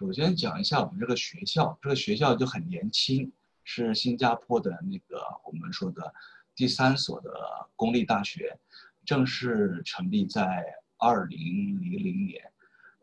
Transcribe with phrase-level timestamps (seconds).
[0.00, 3.30] 首先讲一下我们这个学校，这个学校就很年轻，
[3.64, 6.14] 是新加坡的那个我们说的
[6.54, 7.30] 第三所的
[7.76, 8.58] 公立大学，
[9.04, 10.64] 正式成立在
[10.96, 11.38] 二零
[11.82, 12.50] 零零年，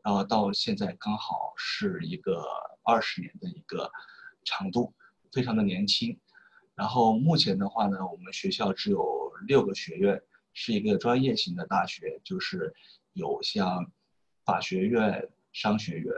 [0.02, 2.44] 然后到现在刚好是一个
[2.82, 3.91] 二十年的一个
[4.43, 4.91] 长度，
[5.32, 6.20] 非常的年轻。
[6.73, 10.20] 然后目前的话呢，我们学校只有六个学院，
[10.52, 12.73] 是一个专业型的大学，就是
[13.14, 13.86] 有像
[14.43, 16.11] 法学院、商学院。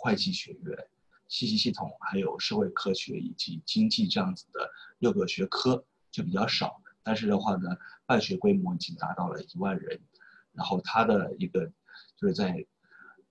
[0.00, 0.78] 会计学院、
[1.26, 10.00] 信息系统，还有社会科学以及经济这样子的六个学科就比较少，但是的话呢，办学规模已经达到了一万人。
[10.52, 11.66] 然后它的一个
[12.16, 12.64] 就是在，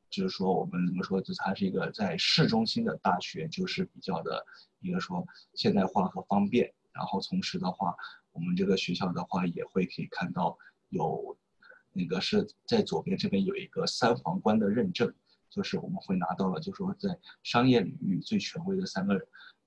[0.10, 4.46] 就是说我们怎么说，就它是一个在市中心的大学，就是比较的
[4.82, 6.74] 一个说现代化和方便。
[6.92, 7.96] 然后同时的话，
[8.34, 10.58] 我们这个学校的话也会可以看到
[10.90, 11.38] 有
[11.94, 15.14] 那个是在左边这边有一个三皇冠的认证。
[15.50, 19.18] 就是我们会拿到了，就是说在商业领域最权威的三个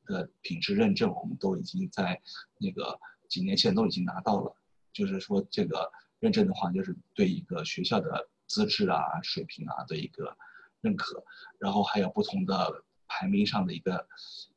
[0.05, 2.21] 的品质认证，我们都已经在
[2.59, 4.55] 那个几年前都已经拿到了。
[4.93, 10.37] 就是说这个认证的话，就是对一个学校的资质啊、水平啊的一个
[10.81, 11.25] 认可。
[11.59, 14.07] 然后还有不同的排名上的一个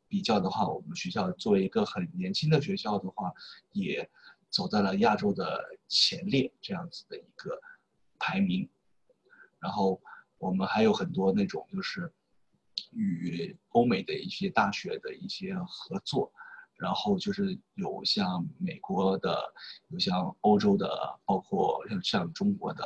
[0.08, 3.32] 比较的话，我们学校作为一个很年轻的学校的话，
[3.72, 4.08] 也
[4.50, 7.60] 走在了亚洲的前列这样子的一个
[8.20, 8.70] 排名。
[9.60, 10.02] 然后。
[10.44, 12.12] 我们还有很多那种就是
[12.92, 16.30] 与欧美的一些大学的一些合作，
[16.76, 19.42] 然后就是有像美国的，
[19.88, 22.84] 有像欧洲的，包括像像中国的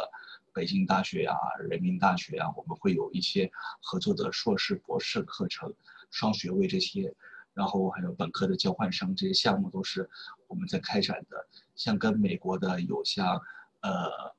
[0.54, 1.34] 北京大学呀、
[1.68, 3.50] 人民大学呀，我们会有一些
[3.82, 5.74] 合作的硕士、博士课程、
[6.12, 7.12] 双学位这些，
[7.56, 10.08] 然后还有本科的交换生这些项目都是
[10.46, 11.48] 我们在开展的。
[11.76, 13.42] 像跟美国的有像
[13.82, 14.38] 呃。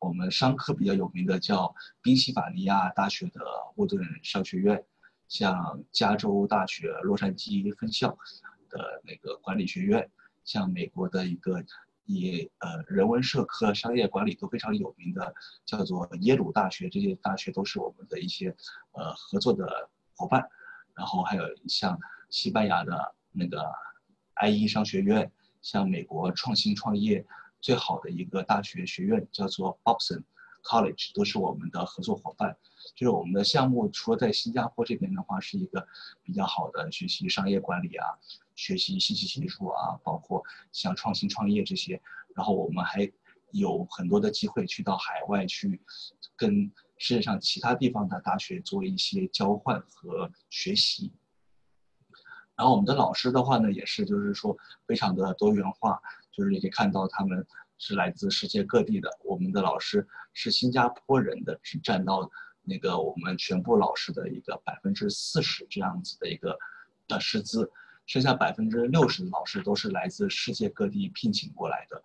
[0.00, 3.40] 我们商科比较有名的叫宾夕法尼亚大学的
[3.76, 4.84] 沃顿商学院，
[5.26, 8.16] 像加州大学洛杉矶分校
[8.70, 10.08] 的那个管理学院，
[10.44, 11.64] 像美国的一个
[12.04, 15.34] 以呃人文社科、商业管理都非常有名的
[15.66, 18.54] 叫做耶鲁大学，这些大学都是我们的一些
[18.92, 20.48] 呃合作的伙伴。
[20.94, 21.98] 然后还有像
[22.30, 23.64] 西班牙的那个
[24.36, 25.30] IE 商学院，
[25.60, 27.26] 像美国创新创业。
[27.60, 30.24] 最好的一个大学学院叫做 b o b s o n
[30.62, 32.56] College，都是我们的合作伙伴。
[32.94, 35.86] 就是我们的项目，除了在新加坡这边的话，是一个
[36.22, 38.06] 比较好的学习商业管理啊，
[38.56, 40.42] 学习信息技术啊，包括
[40.72, 42.00] 像创新创业这些。
[42.34, 43.10] 然后我们还
[43.52, 45.80] 有很多的机会去到海外去，
[46.36, 51.12] 跟世界上其他地方的大学做一些交换和学习。
[52.56, 56.02] 然后我们的老师的话呢，也是就是说非常的多元化。
[56.38, 57.44] 就是你可以看到他们
[57.78, 62.30] 是来自世界各地的，我们的老师是新加坡人的，只占到
[62.62, 66.56] 那个我们全部老师的一个百分之四十这样子的一个
[67.08, 67.68] 的师资，
[68.06, 72.02] 剩下百分之六十的老师都是来自世界各地聘请过来的，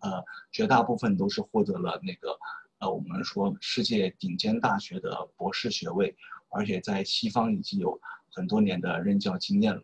[0.00, 2.36] 呃，绝大部分都是获得了那个
[2.78, 6.16] 呃我们说世界顶尖大学的博士学位，
[6.48, 8.00] 而且在西方已经有
[8.32, 9.82] 很多年的任教经验了，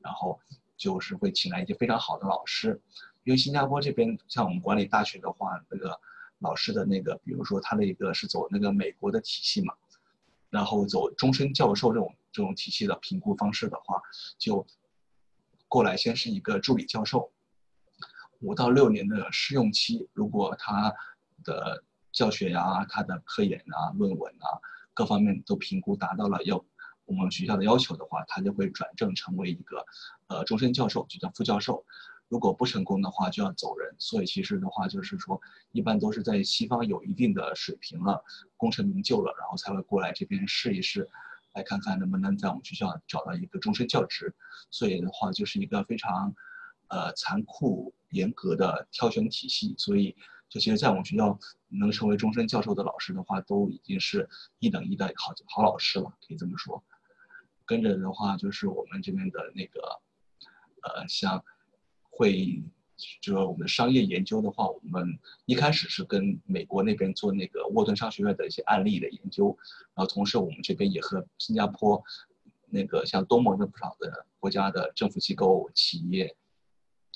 [0.00, 0.40] 然后
[0.76, 2.82] 就是会请来一些非常好的老师。
[3.24, 5.98] 因为新加坡这边像我们管理大学的话，那个
[6.38, 9.74] 老师的那个，比如说他的一个是走那个美国的体系嘛，
[10.50, 14.00] 然后走终身教授这种这种体系的评估方式的话，
[14.36, 14.66] 就
[15.68, 17.32] 过来先是一个助理教授，
[18.40, 20.94] 五到六年的试用期，如果他
[21.42, 24.60] 的教学呀、他的科研啊、论文啊
[24.92, 26.62] 各方面都评估达到了要
[27.06, 29.84] 我们学校的要求的话，他就会转正成为一个
[30.26, 31.86] 呃终身教授，就叫副教授。
[32.28, 33.94] 如果不成功的话，就要走人。
[33.98, 35.40] 所以其实的话，就是说，
[35.72, 38.24] 一般都是在西方有一定的水平了，
[38.56, 41.08] 功成名就了，然后才会过来这边试一试，
[41.52, 44.34] 来看看能不能在我们学校找到一个终身教职。
[44.70, 46.34] 所以的话，就是一个非常，
[46.88, 49.74] 呃，残酷严格的挑选体系。
[49.78, 50.16] 所以，
[50.48, 56.82] 就其实，在我们学校能成为终身教授的老师的话，都已经是一等一的好好老师了，可以这么说。
[57.64, 60.00] 跟着的话，就是我们这边的那个，
[60.82, 61.44] 呃，像。
[62.16, 62.62] 会，
[63.20, 69.56] 就是我们商业研究的话，我们一开始是跟美国那边做那个沃顿商学院的一些案例的研究，
[69.94, 72.00] 然后同时我们这边也和新加坡
[72.70, 76.36] 那个像东盟的不少的国家的政府机构、企业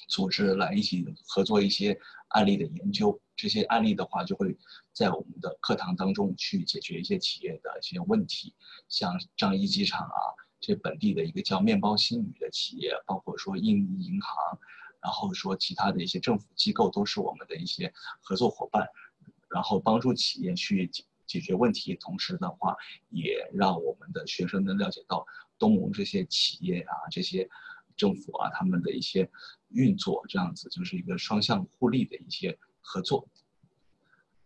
[0.08, 1.96] 组织来一起合作一些
[2.28, 3.20] 案例的研究。
[3.36, 4.56] 这些案例的话，就会
[4.92, 8.52] 在我们的课堂当中去解决一些企业的一些问题，
[8.88, 14.58] 像樟宜机场啊，这本地的一个叫面包新语的企业，包括说印尼银行。
[15.00, 18.86] 然后说，其他的一些政府机构都是我们的一些合作伙伴，
[19.48, 22.74] 然后帮助企业去解解决问题，同时的话
[23.10, 25.24] 也让我们的学生能了解到
[25.58, 27.48] 东盟这些企业啊、这些
[27.96, 29.30] 政府啊他们的一些
[29.68, 33.28] 运作，这样子就是一个双向互利的一些合作。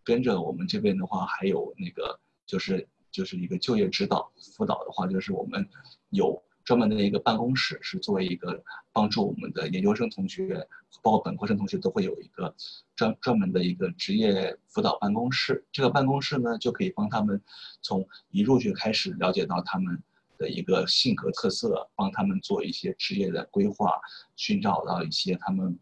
[0.03, 5.67] 跟着我们这边的话，还有那个就是就是一个就业指导辅导的话，就是我们
[6.09, 10.67] 有专门的一个办公室，是作为一个帮助我们的研究生同学，
[11.01, 12.55] 包括本科生同学都会有一个
[12.95, 15.65] 专专门的一个职业辅导办公室。
[15.71, 17.41] 这个办公室呢，就可以帮他们
[17.81, 20.01] 从一入学开始了解到他们
[20.37, 23.99] 的一个性格特色，帮他们做一些职业的规划，
[24.35, 25.77] 寻找到一些他们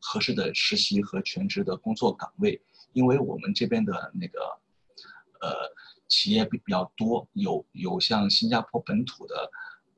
[0.00, 2.60] 合适的实习和全职的工作岗位。
[2.92, 4.38] 因为我们这边的那个，
[5.40, 5.50] 呃，
[6.08, 9.50] 企业比比较多，有有像新加坡本土的，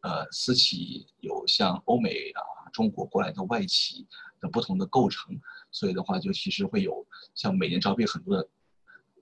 [0.04, 4.06] 呃，私企，有像欧美啊、中国过来的外企
[4.38, 5.34] 的不同的构成，
[5.70, 8.46] 所以的话就其实会有像每年招聘很多的，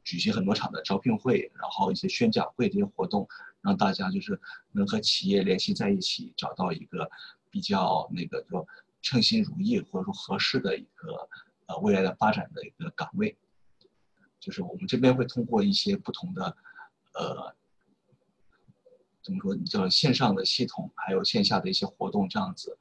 [0.03, 3.29] 举行很多场的招聘会，然后一些宣讲会这些活动，
[3.61, 4.41] 让大家就是
[4.73, 7.09] 能和企业联系在一起，找到一个
[7.49, 8.67] 比较那个说
[9.03, 11.29] 称心如意或者说合适的一个
[11.67, 13.37] 呃未来的发展的一个岗位。
[14.41, 16.57] 就是我们这边会通过一些不同的，
[17.15, 17.55] 呃，
[19.23, 22.77] 怎么说你叫线上的系统，还有线下的一些活动这样子，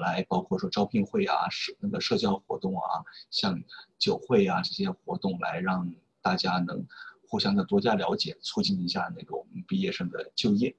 [0.00, 3.60] 来包括说招聘会啊、社那个社交活动啊，像
[3.98, 6.86] 酒会啊这些活动，来让大家能
[7.26, 10.76] 互相的多加了解，促进一下那个我们毕业生的就业。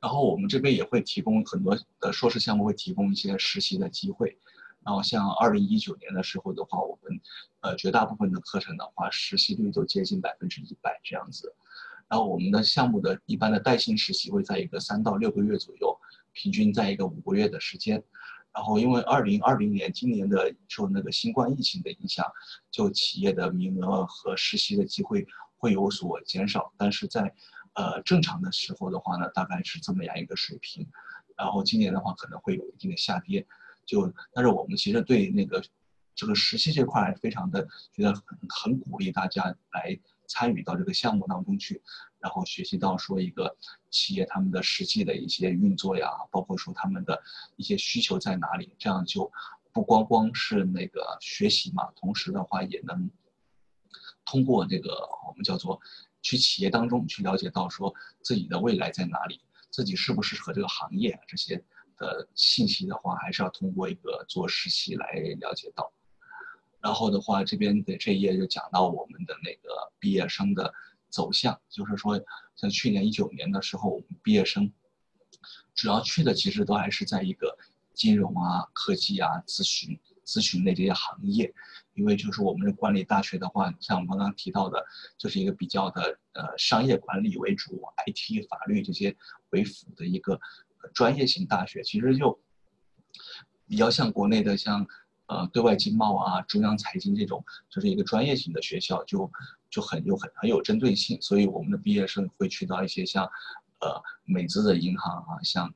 [0.00, 4.38] 然后我们这边也会提供很多的硕士项目，会提供一些实习的机会。
[4.84, 7.20] 然后像二零一九年的时候的话，我们
[7.60, 11.52] 呃绝大部分的课程的话，实习率都接近百分之一百这样子。
[12.08, 15.98] 然后我们的项目的一般的带薪实习会在一个三到六个月左右，
[16.32, 18.02] 平均在一个五个月的时间。
[18.54, 22.24] 然后因为二零二零年今年的受那个新冠疫情的影响，
[22.70, 25.26] 就企业的名额和实习的机会
[25.58, 26.72] 会有所减少。
[26.78, 27.34] 但是在
[27.74, 30.86] 呃正常的时候的话呢，大概是这么样一个水平。
[31.36, 33.46] 然后今年的话可能会有一定的下跌。
[33.84, 35.62] 就，但是我们其实对那个
[36.14, 39.98] 这个实习这块非常的觉得很很鼓励大家来
[40.28, 41.82] 参与到这个项目当中去，
[42.18, 43.56] 然后学习到说一个
[43.90, 47.22] 企业他们的实际的一些运作呀，包括说他们的
[47.56, 49.30] 一些需求在哪里，这样就
[49.72, 53.10] 不光光是那个学习嘛，同时的话也能
[54.24, 54.90] 通过这个
[55.26, 55.80] 我们叫做
[56.22, 59.40] 去企业当中去了解到说自己的未来在哪里，
[59.70, 61.64] 自己适不适合这个行业这些。
[61.98, 65.90] 的信息的话，还是要通过一个做实习来了解到。
[66.86, 70.72] 然后的话，这边的这一页就讲到我们的那个毕业生的
[71.08, 72.16] 走向，就是说，
[72.54, 74.72] 像去年一九年的时候，我们毕业生
[75.74, 77.58] 主要去的其实都还是在一个
[77.92, 81.52] 金融啊、科技啊、咨询、咨询类这些行业，
[81.94, 84.86] 因为就是我们的管理大学的话，像我们刚刚提到的，
[85.18, 89.16] 就是一个比较的呃商业管理为主，IT、法律这些
[89.50, 90.40] 为辅的一个。
[90.94, 92.38] 专业型大学其实就
[93.66, 94.86] 比较像国内的像
[95.26, 99.30] 呃对外经贸啊、中央财经这种，就是一个专业型的学校，就
[99.70, 101.20] 就很有很很有针对性。
[101.20, 103.24] 所以我们的毕业生会去到一些像
[103.80, 105.72] 呃美资的银行啊，像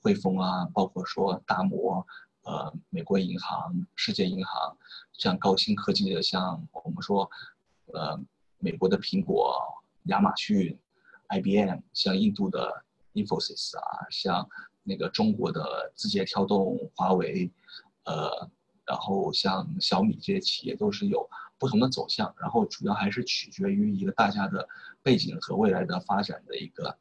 [0.00, 2.06] 汇丰啊，包括说大摩、
[2.44, 4.76] 呃美国银行、世界银行，
[5.12, 7.30] 像高新科技的，像我们说
[7.92, 8.20] 呃
[8.58, 9.62] 美国的苹果、
[10.04, 10.78] 亚马逊、
[11.28, 12.84] IBM，像印度的。
[13.14, 14.48] Infosys 啊，像
[14.82, 17.52] 那个中国的字节跳动、华为，
[18.04, 18.50] 呃，
[18.86, 24.68] 然后像小米这些企业都是有不同的走向，然后主要还是取决于一个大家的
[25.02, 26.98] 背景和未来的发展的一个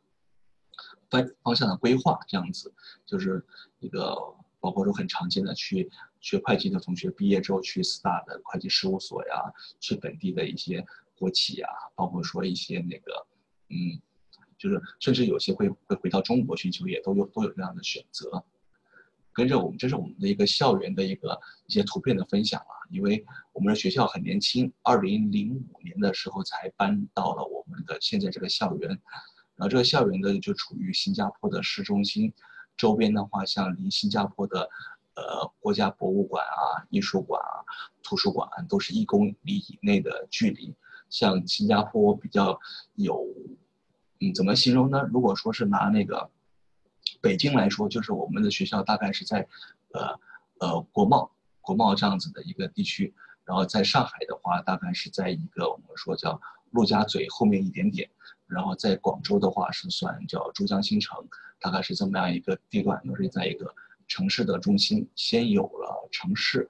[1.09, 2.73] 方方向的规划，这样子
[3.05, 3.45] 就是
[3.79, 4.15] 一个
[4.59, 10.85] 包括说很常见的去学会计的同学毕业之后去四大的会计事务所呀，去本地的一些
[11.17, 13.25] 国企呀，包括说一些那个
[13.69, 14.01] 嗯。
[14.61, 18.45] 就是，甚至有些会会回到中国去就业，都有都有这样的选择。
[19.41, 22.77] 跟着我们，这是我们的一个校园的一个一些图片的分享啊。
[22.91, 28.87] 因为我们的学校很年轻，二零零五年的时候才搬到了我们的现在这个校园。
[29.55, 32.31] 然后这个校园呢，就处于新加坡的市中心，
[32.77, 34.69] 周边的话，像离新加坡的
[35.15, 37.65] 呃国家博物馆啊、艺术馆啊、
[38.03, 40.71] 图书馆都是一公里以内的距离。
[41.09, 42.59] 像新加坡比较
[42.93, 43.25] 有。
[44.19, 45.01] 嗯，怎么形容呢？
[45.11, 46.29] 如果说是拿那个
[47.21, 49.47] 北京来说，就是我们的学校大概是在
[49.93, 50.19] 呃
[50.59, 53.13] 呃国贸国贸这样子的一个地区，
[53.45, 58.09] 然后在上海的话，大概是在一个我们说叫陆家嘴后面一点点，
[58.47, 61.25] 然后在广州的话是算叫珠江新城，
[61.59, 63.73] 大概是这么样一个地段，就是在一个
[64.07, 66.67] 城市的中心，先有了城市，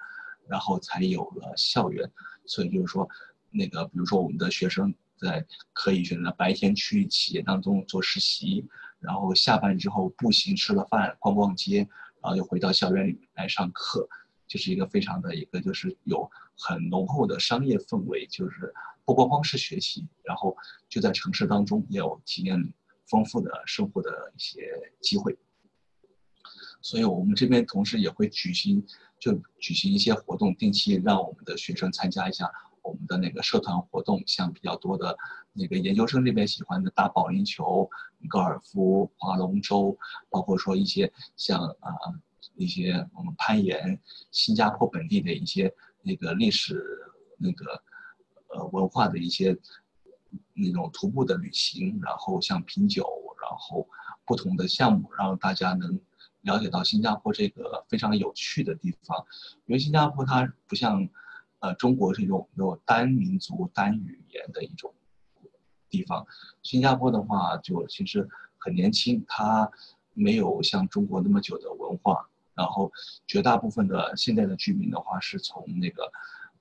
[0.47, 2.11] 然后才有了校园，
[2.45, 3.09] 所以就是说。
[3.53, 8.65] 那个比如说我们的学生在可以选择白天去企业当中做实习，
[9.01, 11.79] 然后下班之后步行吃了饭逛逛街，
[12.21, 14.07] 然后又回到校园里来上课，
[14.47, 20.55] 就是一个非常的一个就是有很浓厚的商业氛围，就是不光光是学习，然后
[20.87, 22.71] 就在城市当中也有体验
[23.07, 24.61] 丰富的生活的一些
[25.01, 25.35] 机会。
[26.81, 28.85] 所以我们这边同时也会举行，
[29.19, 32.51] 就举行一些活动，定期让我们的学生参加一下
[32.81, 35.17] 我们的那个社团活动，像比较多的
[35.53, 37.89] 那个研究生这边喜欢的打保龄球、
[38.29, 39.97] 高尔夫、划龙舟，
[40.29, 41.89] 包括说一些像啊
[42.55, 43.99] 一些我们攀岩，
[44.31, 46.83] 新加坡本地的一些那个历史
[47.37, 47.83] 那个
[48.47, 49.57] 呃文化的一些
[50.53, 53.03] 那种徒步的旅行，然后像品酒，
[53.41, 53.87] 然后
[54.25, 55.99] 不同的项目，让大家能。
[56.43, 59.23] 了解到新加坡这个非常有趣的地方，
[59.67, 61.07] 因为新加坡它不像，
[61.61, 64.93] 呃，中国这种有单民族单语言的一种
[65.89, 66.25] 地方。
[66.61, 68.27] 新加坡的话，就其实
[68.57, 69.71] 很年轻，它
[70.13, 72.27] 没有像中国那么久的文化。
[72.53, 72.91] 然后
[73.25, 76.11] 绝大部分的现在的居民的话，是从那个，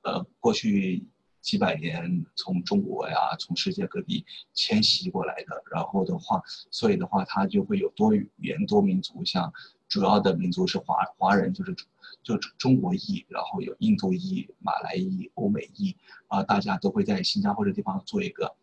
[0.02, 1.04] 呃，过去
[1.40, 5.62] 几百年从中国呀，从世界各地迁徙过来的。
[5.70, 9.52] 然后的话，所以的话，它就会有多语言多民族，像。
[9.90, 11.74] 主要的民族是华华人，就是
[12.22, 15.96] 就中国裔，然后有印度裔、马来裔、欧美裔，
[16.28, 18.54] 啊，大家都会在新加坡这地方做一个，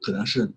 [0.00, 0.54] 可能是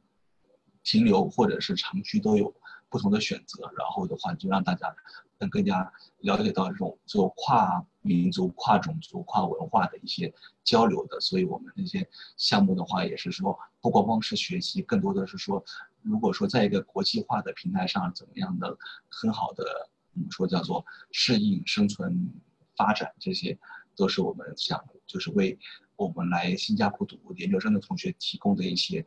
[0.81, 2.55] 停留或者是长居都有
[2.89, 3.72] 不同的选择。
[3.77, 4.96] 然后的话，就让大家
[5.38, 11.19] 能更加了解到这种做跨民族、跨种族、跨文化的一些交流的。
[11.19, 15.63] 所以我们那些项目的话，也是说不光光是学习，更多的是说。
[16.01, 18.77] 如果说在一个国际化的平台上，怎么样的
[19.10, 22.31] 很好的，我们说叫做适应、生存、
[22.77, 23.60] 发展，这些
[23.98, 25.60] 都是我们想就是为
[25.98, 29.05] 我们来新加坡读研究生的同学提供的一些，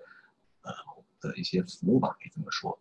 [0.60, 0.72] 呃
[1.18, 2.78] 的一些服务吧，可以这么说。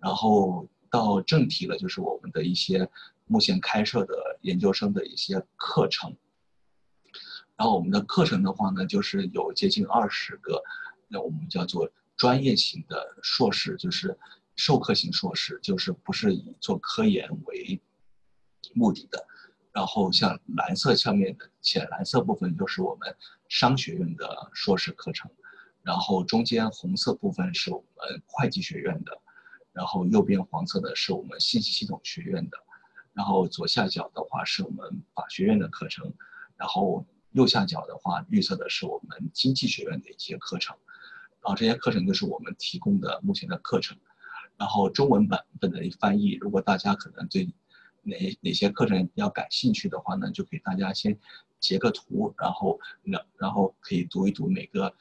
[0.00, 2.88] 然后到正题了，就是我们的一些
[3.26, 6.16] 目前开设的研究生的一些课程。
[7.56, 10.62] 然后我们的课程的话呢，就是有接近二十个，
[11.08, 11.90] 那我们叫做。
[12.18, 14.18] 专业型的硕士就是
[14.56, 17.80] 授课型硕士，就是不是以做科研为
[18.74, 19.24] 目的的。
[19.70, 23.16] 然后像蓝色上面的浅蓝色部分就是我们
[23.48, 25.30] 商学院的硕士课程，
[25.84, 29.16] 然后中间红色部分是我们会计学院的，
[29.78, 32.58] 然后右边黄色的是我们信息系统学院的，
[33.12, 36.12] 然后左下角的话是我们法学院的课程，
[36.56, 40.76] 然后右下角的话绿色的是我们经济学院的一些课程。
[41.40, 43.96] 然后这些课程就是我们提供的目前的课程，
[44.56, 47.48] 然后中文版本的翻译，如果大家可能对
[48.02, 51.16] 哪哪些课程比较感兴趣的话呢，就给大家先
[51.60, 54.92] 截个图，然后然然后可以读一读每个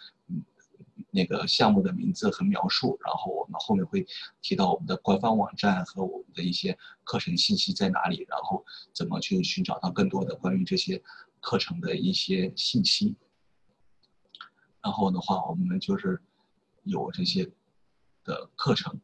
[1.11, 4.05] 那个项目的名字和描述，然后我们后面会
[4.41, 11.01] 提到我们的官方网站和我们的一些课程信息在哪里，然后怎么去寻找到更多的关于这些
[11.39, 13.15] 课程的一些信息。
[14.81, 16.21] 然后的话，我们就是。
[16.89, 17.43] 有这些
[18.23, 18.97] 的课程，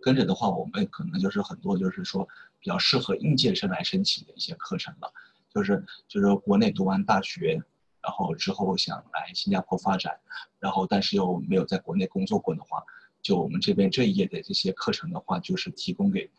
[0.00, 2.28] 跟着的话，我们可能就是很多就是说
[2.60, 5.12] 比较适合应届生来申请的一些课程了，
[5.52, 7.60] 就是就是国内读完大学，
[8.06, 10.16] 然后之后想来新加坡发展，
[10.60, 12.80] 然后但是又没有在国内工作过的话，
[13.20, 16.30] 就我们这边这一页的这些课程的话，就是提供给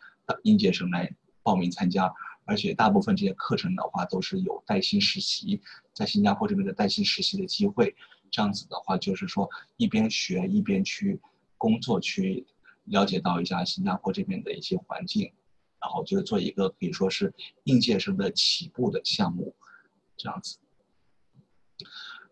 [0.43, 2.09] 应届生来报名参加，
[2.45, 7.93] 而且大部分这些课程的话都是有带薪实习，在新加坡这边的带薪实习的机会。
[8.31, 11.19] 这样子的话，就是说一边学一边去
[11.57, 12.47] 工作，去
[12.85, 15.33] 了解到一下新加坡这边的一些环境，
[15.81, 17.33] 然后就是做一个可以说是
[17.65, 19.53] 应届生的起步的项目，
[20.15, 20.57] 这样子。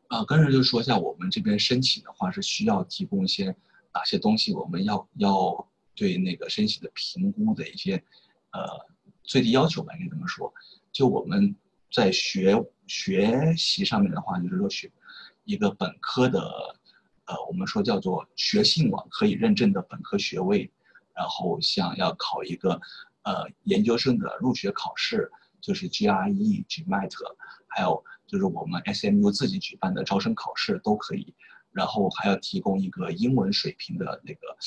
[0.08, 3.56] 啊，跟着就说一下我们这边申请的话是需要提供一些
[3.94, 7.96] 哪些东西，我们要要对那个申请的评估的一些
[8.52, 8.62] 呃
[9.24, 10.54] 最低要求吧，应该这么说。
[10.92, 11.56] 就我们
[11.92, 12.56] 在学
[12.88, 14.92] 学习上面的话，就是说学。
[15.48, 16.42] 一个本科的，
[17.26, 20.72] 呃，我们说叫做学信网可以认证的本科学位，
[21.14, 22.82] 然后想要考一个，
[23.22, 27.12] 呃，研究生的入学考试，就是 GRE、GMAT，
[27.68, 31.34] 还有就是我们 SMU 自己举办的招生考试都可以，
[31.72, 34.58] 然后还要提供一个英文水平的那个，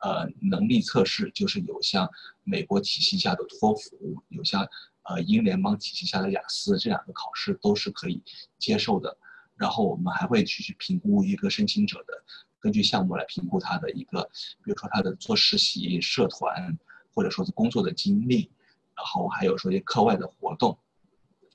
[0.00, 2.08] 呃，能力测试，就是有像
[2.42, 4.66] 美国体系下的托福，有像
[5.04, 8.22] 呃英联邦体系下的雅思这两个考试都是可以
[8.58, 9.16] 接受的。
[9.56, 12.24] 然后我们还会去去评估一个申请者的，
[12.58, 14.20] 根据项目来评估他的一个，
[14.64, 16.76] 比如说他的做实习、社团，
[17.14, 18.50] 或者说是工作的经历，
[18.96, 20.76] 然后还有说一些课外的活动，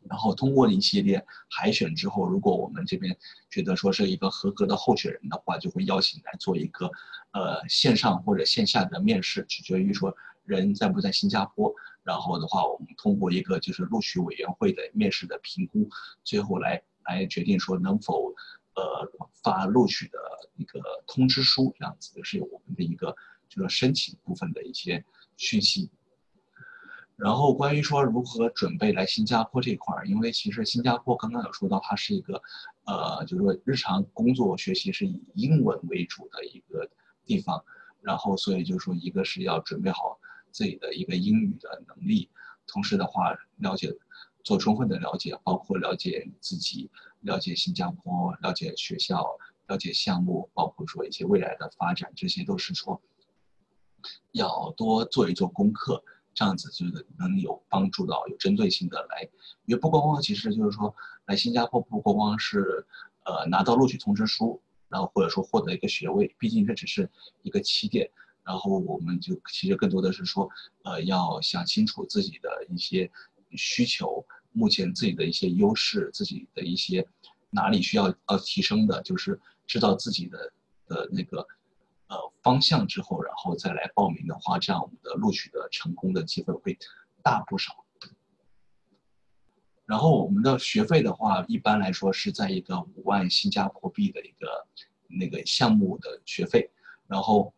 [0.09, 3.15] 然后通过一系列海选之后，如果我们这边
[3.49, 6.89] 觉得说是一个合格的候选人的话，就会邀请来做一个，
[7.31, 10.13] 呃，线上或者线下的面试，取决于说
[10.45, 11.71] 人在不在新加坡。
[12.01, 15.87] 然后的话，我们通过一个就是录取委员会的面试的评估，
[16.23, 18.33] 最后来来决定说能否，
[18.73, 18.83] 呃，
[19.43, 20.17] 发录取的
[20.55, 23.15] 一个通知书，这样子是我们的一个
[23.47, 25.05] 就是申请部分的一些
[25.37, 25.91] 讯息。
[27.19, 32.41] 然后关于说如何准备来新加坡这块儿，因为其实新加坡刚刚有说到它是一个，
[32.85, 36.89] 呃，就是说日常工作学习是以英文为主的一个
[37.25, 37.61] 地方，
[38.01, 40.17] 然后所以就是说一个是要准备好
[40.49, 42.29] 自己的一个英语的能力，
[42.65, 43.93] 同时的话了解，
[44.45, 49.27] 做充分的了解，包括了解自己，了解新加坡，了解学校，
[49.67, 53.01] 了解项目，包括说一些未来的发展，这些都是说
[54.31, 56.01] 要多做一做功课。
[56.33, 59.27] 这样子就是能有帮助到有针对性的来，
[59.65, 60.95] 因为不光光其实就是说
[61.25, 62.85] 来新加坡不光光是
[63.25, 67.09] 呃拿到录取通知书，然后或者说获得一个学位，毕竟这只是
[67.41, 68.09] 一个起点，
[68.43, 70.49] 然后我们就其实更多的是说
[70.83, 73.11] 呃要想清楚自己的一些
[73.51, 77.05] 需求，目前自己的一些优势，自己的一些
[77.49, 80.53] 哪里需要要提升的，就是知道自己的
[80.87, 81.45] 的那个。
[82.09, 86.77] 呃，方向之后，然后再来报名的话，这样我们的录取的成功的机会会
[87.23, 87.85] 大不少。
[89.85, 94.47] 然后我们的学费的话，一般来说是在一个五万新加坡币的一个
[95.07, 96.69] 那个项目的学费。
[97.07, 97.53] 然后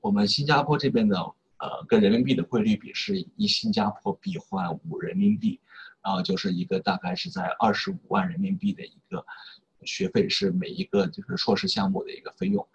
[0.00, 1.16] 我们新加坡这边的
[1.58, 5.60] 呃，跟人民币的汇率比是一新加坡币换五人民币，
[6.02, 9.24] 然后就是一个大概是在二十五万人民币的一个
[9.84, 12.66] 学费，是每一个就是硕士项目的一个费用。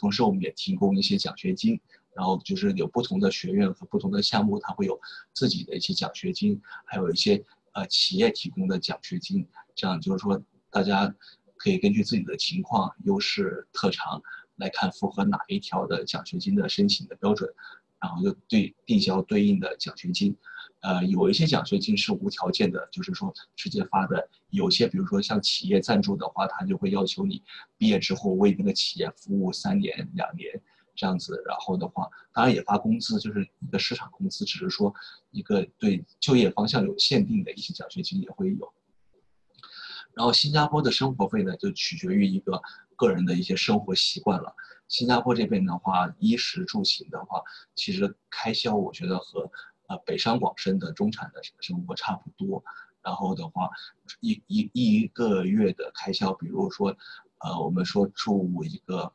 [0.00, 1.78] 同时，我们也提供一些奖学金，
[2.14, 4.98] 然后就是有不同的学院和不同的项目，它会有
[5.34, 9.46] 自己的一些奖学金，还有一些呃企业提供的奖学金。
[9.74, 11.14] 这样就是说，大家
[11.56, 14.22] 可以根据自己的情况、优势、特长
[14.56, 17.52] 来看符合哪一条的奖学金的申请的标准，
[18.00, 20.36] 然后就对递交对应的奖学金。
[20.82, 24.16] 呃，有一些奖学金是无条件的，就是说直接发的；
[24.48, 27.42] 有些，比如说像企业赞助的话，他就会要求你
[27.76, 30.58] 毕业之后为那个企业服务三年、两年
[30.96, 31.42] 这样子。
[31.46, 34.94] 然后的话，当然也发工资，就是一个市场工资，只是说
[35.32, 38.72] 一个对就业方向有限定的一些奖学金也会有。
[40.14, 42.58] 然后新加坡的生活费呢，就取决于一个
[42.96, 44.54] 个人的一些生活习惯了。
[44.90, 47.42] 新加坡这边的话，衣食住行的话，
[47.74, 49.50] 其实开销我觉得和。
[49.90, 52.62] 呃，北上广深的中产的生活差不多，
[53.02, 53.68] 然后的话，
[54.20, 56.96] 一一一个月的开销，比如说，
[57.38, 59.12] 呃，我们说住一个，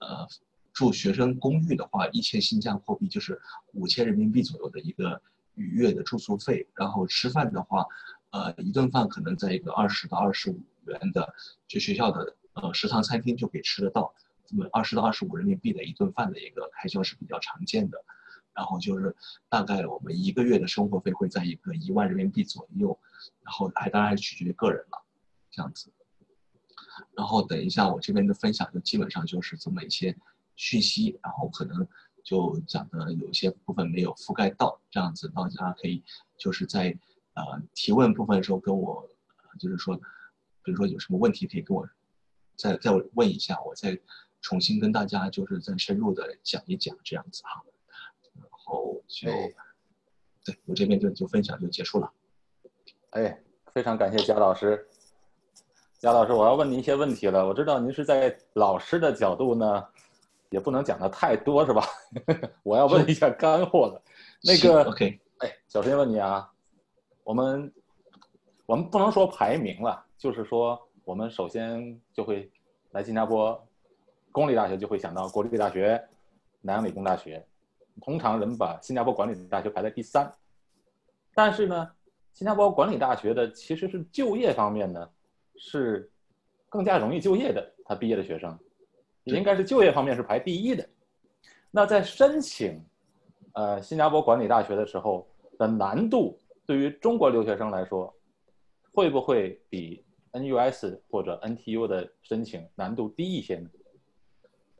[0.00, 0.26] 呃，
[0.72, 3.40] 住学生公寓的话，一千新加坡币就是
[3.74, 5.22] 五千人民币左右的一个
[5.54, 7.86] 愉悦的住宿费，然后吃饭的话，
[8.30, 11.32] 呃，一顿饭可能在一个二十到二十五元的，
[11.68, 14.12] 就学校的呃食堂餐厅就可以吃得到，
[14.72, 17.98] 二十到二十五人民币的一顿饭的一个开销是比较常见的。
[18.54, 19.14] 然后就是
[19.48, 22.98] 大概我们一个月的生活费会在一个一万人民币左右，
[23.44, 25.00] 然后还当然取决于个人了，
[25.48, 25.92] 这样子。
[27.14, 30.16] 然后等一下我这边的分享就基本上就是这么一些
[30.56, 31.86] 讯息，然后可能
[32.24, 36.02] 就讲的有些部分没有覆盖到，这样子大家可以
[36.36, 36.98] 就是在
[37.34, 39.08] 呃提问部分的时候跟我，
[39.60, 39.96] 就是说，
[40.64, 41.88] 比如说有什么问题可以跟我
[42.56, 43.96] 再再问一下，我再
[44.40, 47.62] 重新跟大家就是再深入的讲一讲这样子哈。
[48.34, 49.30] 然后就，
[50.44, 52.12] 对我这边就就分享就结束了。
[53.10, 53.40] 哎，
[53.72, 54.86] 非常感谢贾老师。
[55.98, 57.44] 贾老师，我要问您一些问题了。
[57.44, 59.84] 我知道您是在老师的角度呢，
[60.48, 61.82] 也不能讲的太多，是吧？
[62.62, 64.00] 我要问一下干货了。
[64.44, 65.20] 那个，OK。
[65.38, 66.48] 哎，小陈问你啊，
[67.24, 67.72] 我们
[68.64, 72.48] 我们不能说排名了，就是说我们首先就会
[72.92, 73.67] 来新加坡
[74.38, 76.00] 公立大学，就会想到国立大学、
[76.60, 77.44] 南洋理工大学。
[78.00, 80.32] 通常人们把新加坡管理大学排在第三，
[81.34, 81.90] 但是呢，
[82.32, 85.10] 新加坡管理大学的其实是就业方面呢，
[85.56, 86.08] 是
[86.68, 87.74] 更加容易就业的。
[87.84, 88.56] 他毕业的学生，
[89.24, 90.88] 应该是就业方面是排第一的。
[91.72, 92.80] 那在申请，
[93.54, 95.26] 呃，新加坡管理大学的时候
[95.58, 98.14] 的难度，对于中国留学生来说，
[98.94, 103.68] 会不会比 NUS 或者 NTU 的申请难度低一些呢？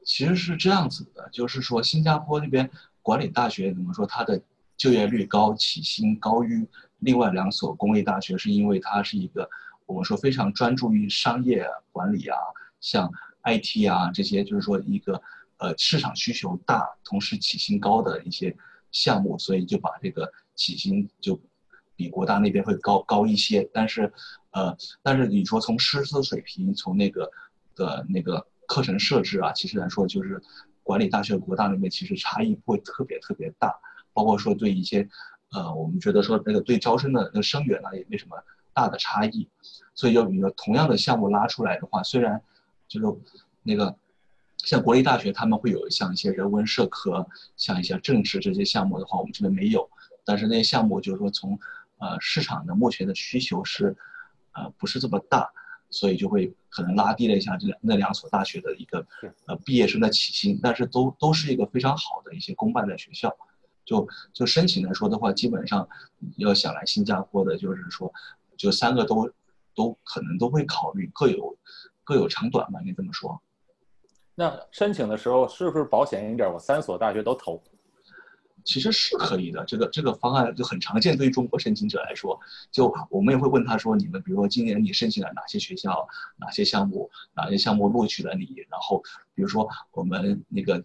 [0.08, 2.68] 其实是这样子的，就是说新加坡那边。
[3.02, 4.06] 管理大学怎么说？
[4.06, 4.38] 它的
[4.76, 6.66] 就业率高，起薪高于
[6.98, 9.48] 另外两所公立大学，是因为它是一个
[9.86, 12.36] 我们说非常专注于商业管理啊，
[12.80, 13.10] 像
[13.44, 15.20] IT 啊这些，就是说一个
[15.58, 18.54] 呃市场需求大，同时起薪高的一些
[18.92, 21.40] 项目，所以就把这个起薪就
[21.96, 24.12] 比国大那边会高高一些，但是，
[24.50, 27.30] 呃，但是你说从师资水平，从那个
[27.74, 30.40] 的那个课程设置啊，其实来说就是
[30.84, 33.74] 管理大学国大那边其实差异不会特别特别大，
[34.12, 35.08] 包括说对一些，
[35.50, 38.36] 呃，我们觉得说那个对招生的那个生源呢也没什么
[38.72, 39.48] 大的差异，
[39.96, 42.40] 所以就比如说同样的项目拉出来的话，虽然
[42.86, 43.06] 就是
[43.64, 43.96] 那个。
[44.64, 47.24] 像国立大学，他们会有像一些人文社科，
[47.56, 49.88] 像一些政治这些项目的话，我们这边没有。
[50.24, 51.56] 但是那些项目就是说从，
[51.98, 53.96] 呃，市场的目前的需求是，
[54.52, 55.48] 呃，不是这么大，
[55.90, 59.06] 所以就会可能拉低了一下这两那两所大学的一个，
[59.46, 60.58] 呃，毕业生的起薪。
[60.62, 63.34] 但是都都是一个非常好的一些公办的学校，
[63.84, 65.88] 就就申请来说的话，基本上
[66.36, 68.12] 要想来新加坡的，就是说，
[68.56, 69.30] 就三个都
[69.74, 71.56] 都可能都会考虑，各有
[72.04, 73.40] 各有长短吧，应该这么说。
[74.34, 76.52] 那申请的时候是不是保险一点？
[76.52, 77.62] 我三所大学都投，
[78.68, 79.64] 其实是可以的。
[79.64, 82.38] 这个这个方案就很常见，对于中国申请者来说，
[82.70, 88.44] 就我们也会问他说：你们比如说今年你申请了哪些学校，哪些项目，哪些项目录取了你？
[88.68, 89.02] 然后
[89.34, 90.84] 比如说我们那个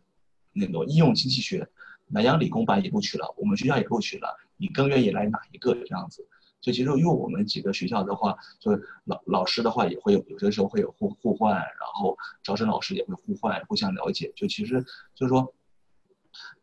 [0.53, 1.67] 那个应用经济学，
[2.07, 6.25] 南洋理工班也录取了，我们学校也录取了，你更愿意来哪一个这样子？
[6.61, 8.71] 就其实，因为我们几个学校的话，就
[9.03, 14.31] 老老师的话也会有，有些时候会有互互换，然后招生老师也会互换，互相了解。
[14.33, 14.81] 就其实，
[15.13, 15.53] 就是说，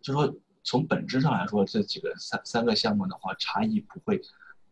[0.00, 4.20] 就说，从本质上来说，这几个三三个项目的话，差异不会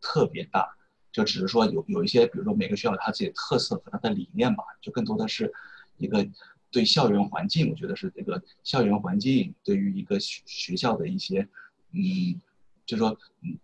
[0.01, 0.68] 特别大，
[1.12, 5.53] 就只是说有有一些，比如说每个学校它自己的特色和它的理念吧，就更多的是
[5.96, 6.27] 一个
[6.70, 11.48] 对校园环境，我觉得是这个校园环境对于一个学学校的一些，
[11.92, 12.40] 嗯。
[12.88, 13.14] 就是说，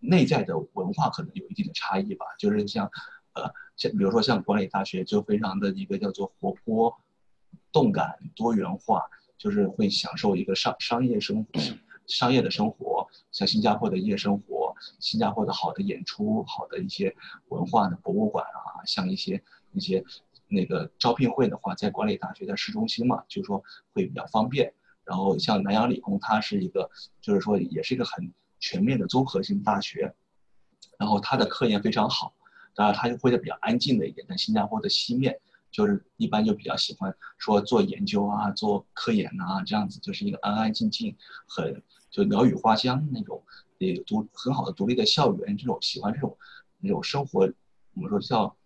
[0.01, 2.27] 内在的文化可能有一定的差异吧。
[2.39, 2.85] 就是像，
[3.33, 6.95] 呃，像比如说像管理大学，就非常的一个叫做活泼、
[7.73, 9.03] 动感、多元化，
[9.39, 11.49] 就是会享受一个商商业生活、
[12.07, 17.15] 商业的生活，像新加坡的夜生活，新加坡的好的演出、好的一些
[17.49, 20.05] 文化的博物馆啊，像一些一些
[20.49, 23.63] 那个招聘会的话，在管理大学在市中心嘛，就是说
[23.93, 24.73] 会比较方便。
[25.05, 26.91] 然后像南洋理工，它是一个，
[27.21, 28.33] 就是说也是一个很。
[28.61, 30.15] 全面的综合性大学，
[30.99, 32.35] 然后它的科研非常好，
[32.75, 34.27] 当然它就会在比较安静的一点。
[34.27, 35.39] 在新加坡的西面，
[35.75, 41.17] 就是一般就比较喜欢说做研究啊，做科研啊，这样子就是一个安安静静，
[41.49, 41.83] 很
[42.13, 43.43] 就鸟语花香那种，
[43.79, 45.57] 也独很好的独立的校园。
[45.57, 46.39] 这种喜欢这种
[46.79, 47.41] 那种生活，
[47.95, 48.57] 我们说叫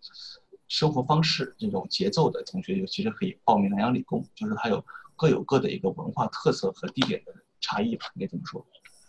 [0.67, 8.63] 生活方式这种节奏的同学，就其实可以报名南洋理工，就是它有各有各的一个文化特色和地点的差异吧，应该这么说。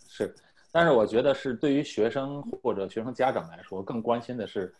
[0.09, 0.35] 是。
[0.73, 4.75] 但是我觉得是对于学生或者学生家长来说，更关心的是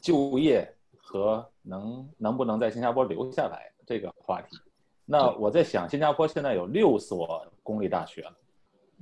[0.00, 0.75] 就业
[1.06, 4.58] 和能能不能在新加坡留下来这个话题。
[5.04, 8.36] 那我在想，新加坡现在有六所公立大学了，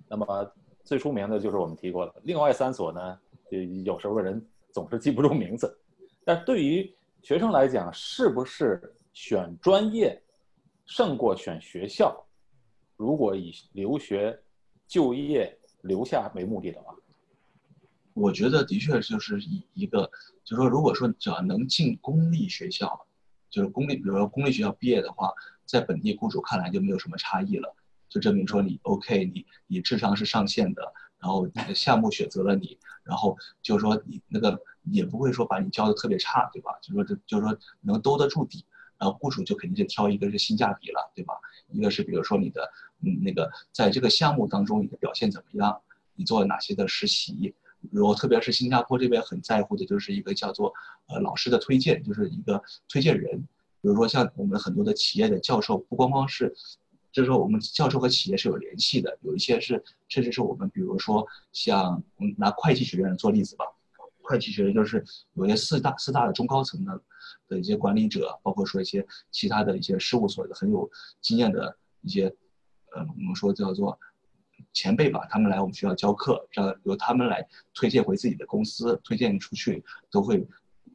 [0.07, 0.53] 那么
[0.85, 3.19] 最出名的就是我们提过的，另外三所呢，
[3.85, 5.75] 有时候人总是记不住名字。
[6.25, 10.23] 但对于学生来讲，是不是选专业
[10.85, 12.15] 胜过选学校？
[12.97, 14.39] 如果以留学、
[14.87, 15.59] 就业。
[15.85, 16.97] 留下为目的的话，
[18.15, 20.11] 我觉得的确就是以一个，
[20.45, 23.07] 就是说，如果说只要能进公立学校，
[23.51, 25.33] 就是公立，比如说公立学校毕业的话，
[25.67, 27.75] 在本地雇主看来就没有什么差异了，
[28.09, 36.71] 就证明说你 OK，你你智商是上线的，然后你的项目选择了你，然后就是说你那个也不会说把你教的特别差，对吧？
[36.81, 38.65] 就说这就是说能兜得住底，
[38.99, 41.35] 然后雇主就肯定是挑一个是性价比了，对吧？
[41.69, 42.71] 一个是比如说你的。
[43.07, 45.79] 嗯，那个在这个项目当中，你的表现怎么样？
[46.15, 47.55] 你做了哪些的实习？
[47.93, 50.73] 如果特别是新加坡这边很在乎的，就是一个叫做
[51.09, 53.39] 呃老师的推荐，就是一个推荐人。
[53.81, 56.55] 比如说像我们很多的企业的教授，不光光是，
[57.13, 63.65] 就是说我们教授和企业是有联系的，有一些是甚至是我们，比如说像我们拿会计学院做例子吧，
[64.23, 67.01] 会计学院就是有些四大四大的中高层的
[67.49, 72.35] 的一些管理者，包括说一些其他的一些事务所的很有经验的一些。
[72.97, 73.99] 呃，我们说叫做
[74.75, 80.39] 前辈吧，他们来我们学校教课，让由他们来推荐回自己的公司，推荐出去都会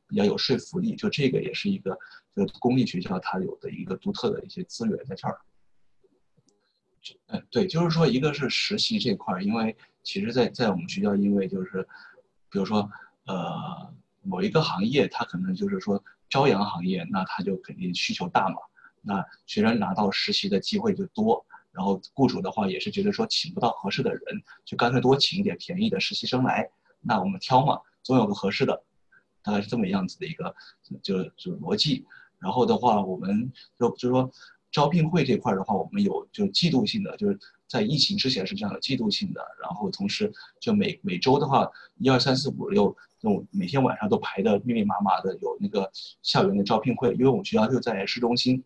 [0.05, 0.95] 比较有说服力。
[0.97, 1.97] 就这个也是一个，
[2.35, 5.39] 就公立学校它有的一个独特的一些资源在这儿。
[7.27, 11.87] 嗯，对，就是说一个是实习这块儿，因为其实，在在我们学校，因为就是，
[12.51, 12.87] 比如说
[13.25, 18.57] 呃某一个行业，它可能就是说朝阳行业，那它就肯定需求大嘛，
[19.01, 21.45] 那学生拿到实习的机会就多。
[21.79, 24.21] 然后雇主的话也是觉得说请不到合适的人，
[24.65, 26.69] 就干脆多请一点便宜的实习生来。
[26.99, 28.83] 那我们挑嘛，总有个合适的，
[29.41, 30.53] 大概是这么样子的一个
[31.01, 32.05] 就就逻辑。
[32.37, 34.29] 然后的话，我们就就是说
[34.73, 41.65] 招聘会这块的话，我们有就季度性的，就是在疫情之前是这样的季度性的，然后同时就每每周的话，
[41.99, 45.89] 一二三四五六，那种每天晚上都排的密密麻麻的，有那个
[46.21, 48.61] 校园的招聘会，因为我们学校就在市中心，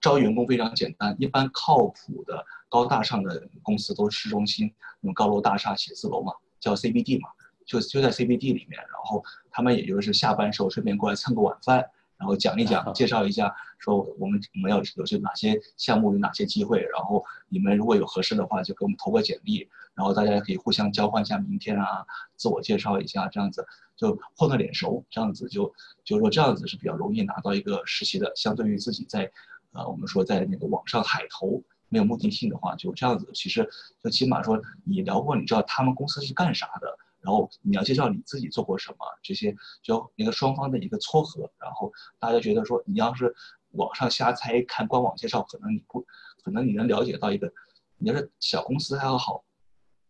[0.00, 7.28] 招员工非常简单，一般靠谱的高大上的公司都是市中心那种高楼大厦写字楼嘛，叫 CBD 嘛，
[7.64, 11.84] 就就在 CBD 里面，然后他们也就是下班时候顺便过来蹭个晚饭。
[12.16, 16.78] 然后讲一讲，介绍一下，说我们我们要有些哪些项目，有哪些机会。
[16.92, 19.66] 然后你们如果有合适的话，就给我们投个简历。
[19.94, 22.04] 然后大家可以互相交换一下名片啊，
[22.36, 25.02] 自我介绍一下，这样子就混个脸熟。
[25.08, 25.72] 这样子就
[26.04, 28.30] 就是说这样子是比较容易拿到一个实习的。
[28.36, 29.32] 相对于自己在，
[29.72, 33.68] 呃，我们说在那个网上海投没有目的性的话，就这样子，其实
[34.02, 36.98] 就起码说你聊过，你知道他们公司是干啥的。
[37.22, 41.50] 然后你要介绍你自己做过什么，这些就一个双方的一个撮合。
[41.58, 43.34] 然后大家觉得说，你要是
[43.72, 46.00] 网上瞎猜，看官网介绍，可能你不，
[46.42, 47.52] 可能你能了解到一个，
[47.98, 49.44] 你要是小公司还要好，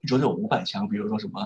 [0.01, 1.45] 你说这种五百强，比如说什么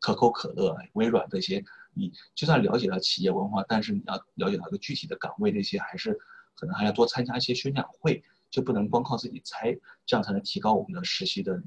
[0.00, 6.18] 可口可乐、微软这些，你就算了解了企业文化，但是你要了解到一个具体的岗位，这些还是
[6.54, 11.62] 可能还要多参加一些宣讲会，就不能光靠自己猜，这样才能提高我们的实习的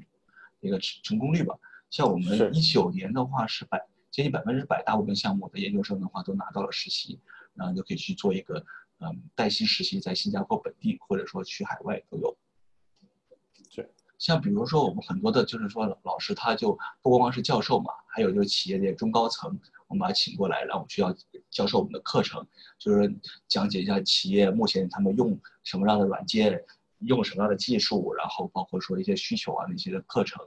[0.60, 1.54] 一个成成功率吧。
[1.90, 7.20] 像我们一九年的话是百接近百分之百，大部分项目的研究生的话都拿到了实习，
[7.54, 8.64] 然后就可以去做一个
[9.00, 12.36] 嗯带薪实习，在新加坡本地或者说去海外都有。
[13.70, 16.72] 是，像比如说我们很多的就是说老师他就
[17.02, 21.14] 不光光是教授嘛，还有就是企业的中高层，我们把他请过来，然后需要
[21.50, 22.46] 教授我们的课程，
[22.78, 23.12] 就是
[23.48, 26.62] 讲解一下企业目前他们用什么样的软件，
[27.00, 30.40] 用什么样的技术，然后包括说一些需求啊那些的课程。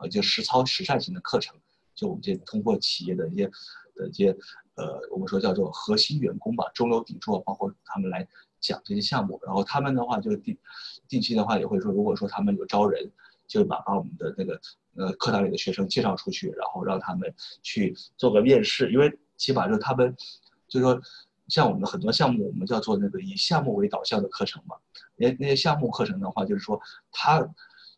[0.00, 1.56] 呃，就实操实战型的课程，
[1.92, 3.50] 就我们这通过企业的一些
[3.96, 4.30] 的一些
[4.76, 8.24] 呃，我们说叫做核心员工吧，中流砥柱，包括他们来
[8.60, 9.40] 讲这些项目。
[9.44, 10.56] 然后他们的话就定
[11.08, 13.10] 定期的话也会说，如果说他们有招人，
[13.48, 14.60] 就把把我们的那个
[14.96, 18.92] 呃课堂里的学生介绍出去，然后让他们去做个面试。
[18.92, 20.14] 因为起码就是他们
[20.68, 21.00] 就说，
[21.48, 24.76] 像我们的很多项目，我们叫做那个以项目为导向的课程嘛。
[25.16, 26.80] 那那些项目课程的话，就是说
[27.10, 27.48] 他。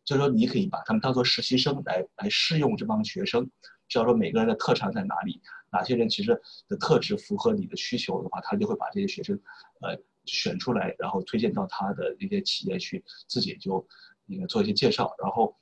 [0.03, 3.49] 就是说，你可以把他们当做实习生来来试用这帮学生，
[3.87, 9.39] 只要说每个人的特长在哪里，哪些人其实的特质符合你的需求的话，他就会把这些学生，
[9.83, 13.87] 呃，选出来，然后推荐到他的那些企业去，自己就
[14.31, 15.15] 那个做一些介绍。
[15.23, 15.55] 然后，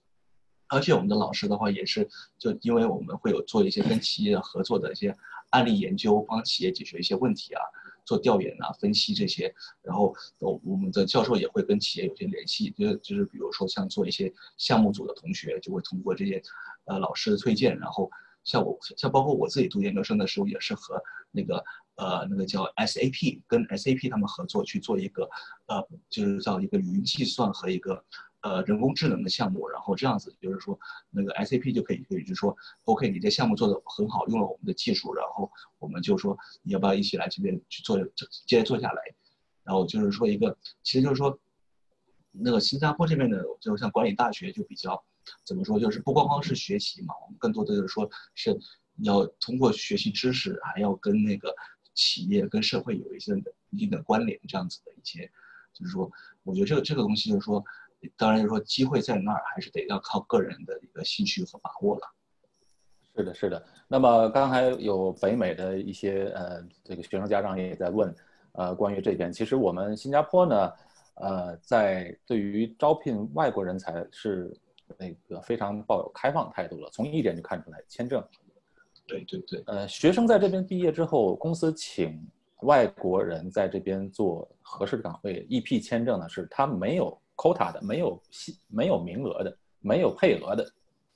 [0.69, 5.17] 而且我们的老师的话也是，就因为我们会有做一些跟企业合作的一些
[5.51, 7.63] 案例研究，帮企业解决一些问题啊。
[8.05, 16.43] 做调研啊，分析这些，然后我我们的教授也会跟企业有些联系，就就是比如说像做一些项目组的同学，就会通过这些，
[16.87, 18.11] 呃老师的推荐，然后
[18.45, 20.99] 像我像包括我自己读研究生的时候，也是和
[21.31, 21.63] 那个
[21.97, 25.29] 呃那个叫 SAP 跟 SAP 他们合作去做一个，
[25.67, 28.03] 呃就是叫一个云计算和一个。
[28.41, 30.79] 呃，人工智能的项目，然后这样子就是说，
[31.11, 37.99] 那个 SAP 就可以可以就说，OK，你这项目做的很好，用了我们的技术，然后我们就说你要不要一起来这边去做，
[38.47, 39.03] 接着做下来，
[39.65, 41.37] 然后就是说一个，其实就是说，
[42.31, 45.03] 那个新加坡这边的，就像管理大学就比较
[45.45, 48.57] 怎么说，就是不光光是学习嘛，我们更多的就是说是
[49.03, 51.53] 要通过学习知识，还要跟那个
[51.93, 53.33] 企业跟社会有一些
[53.71, 55.29] 一定的关联，这样子的一些，
[55.75, 56.09] 就是说，
[56.45, 57.65] 我觉得这个这个东西就是说。
[58.17, 62.03] 当然，就是说机会在那儿，还是得要靠个人的一个兴趣和把握了。
[63.17, 63.67] 是的，是的。
[63.89, 68.15] 那么刚才有北美的一些呃，这个学生家长也在问，
[68.53, 70.73] 呃，关于这边，其实我们新加坡呢，
[71.15, 74.57] 呃，在对于招聘外国人才是
[74.97, 76.89] 那个非常抱有开放态度的。
[76.91, 78.25] 从一点就看出来，签证。
[79.07, 79.63] 对对对。
[79.67, 82.25] 呃，学生在这边毕业之后，公司请
[82.61, 87.21] 外国人在这边做合适的岗位，EP 签证呢，是他没有。
[87.39, 88.21] Quota 的没有
[88.67, 90.69] 没有名额的，没有配额的，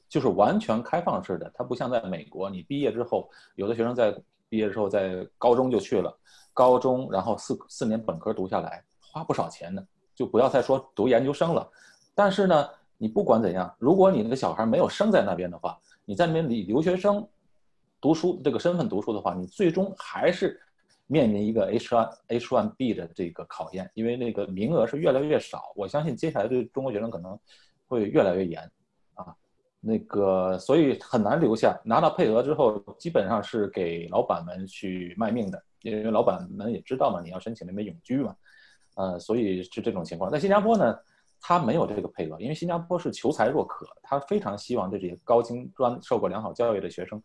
[0.08, 1.50] 就是完全开放式的。
[1.52, 4.16] 它不像在美国，你毕业之后，有的学生在
[4.48, 6.16] 毕业之后在高中就去了，
[6.54, 11.68] 高中然后四四年本科读下来，花不少钱呢，就不要再说读研究生了。
[12.14, 17.28] 但是呢，你不管怎样，如果你那个小孩没有生在那边的话，你在那边以留学生
[18.00, 20.60] 读书这个身份读书的话，你最终还是。
[21.12, 27.38] 面临一个 H1 H1B 的这个考验，因为那个名额是越来越少，我相信接下来对中国学生可能
[27.86, 28.62] 会越来越严，
[29.12, 29.26] 啊，
[29.78, 31.78] 那个所以很难留下。
[31.84, 38.34] 拿到配额之后，基本上是给老板们去卖命的，因为老板们也知道嘛，你要申请那边永居嘛，
[38.94, 40.30] 呃，所以是这种情况。
[40.30, 40.98] 在新加坡呢，
[41.42, 47.22] 他没有这个配额，因为新加坡是求才若渴，他非常希望这些高精专、受过良好教育的学生。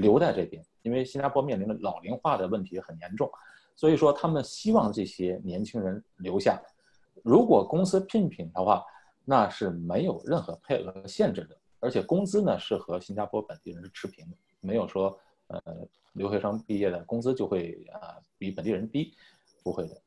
[0.00, 3.30] 留在这边，因为新加坡面临的老龄化的问题很严重，
[3.76, 6.60] 所以说他们希望这些年轻人留下。
[7.22, 8.82] 如果公司聘请的话，
[9.24, 15.16] 那是没有任何配额限制的，而且工资呢是和新加坡本地人是持平的，没有说
[15.48, 15.60] 呃
[16.14, 19.14] 留学生毕业的工资就会啊比本地人低，
[19.62, 20.00] 不会的。